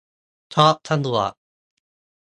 [0.53, 1.31] ช็อปสะดวก